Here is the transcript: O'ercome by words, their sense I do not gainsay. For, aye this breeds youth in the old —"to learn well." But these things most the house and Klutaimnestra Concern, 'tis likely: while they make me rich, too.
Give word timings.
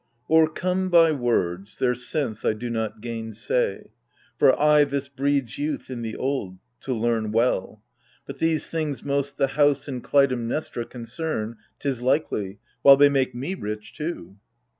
O'ercome 0.31 0.89
by 0.89 1.11
words, 1.11 1.77
their 1.77 1.93
sense 1.93 2.43
I 2.43 2.53
do 2.53 2.71
not 2.71 3.01
gainsay. 3.01 3.91
For, 4.39 4.59
aye 4.59 4.83
this 4.83 5.07
breeds 5.07 5.59
youth 5.59 5.91
in 5.91 6.01
the 6.01 6.15
old 6.15 6.57
—"to 6.85 6.93
learn 6.95 7.31
well." 7.31 7.83
But 8.25 8.39
these 8.39 8.65
things 8.67 9.03
most 9.03 9.37
the 9.37 9.49
house 9.49 9.87
and 9.87 10.03
Klutaimnestra 10.03 10.89
Concern, 10.89 11.57
'tis 11.77 12.01
likely: 12.01 12.57
while 12.81 12.97
they 12.97 13.09
make 13.09 13.35
me 13.35 13.53
rich, 13.53 13.93
too. 13.93 14.37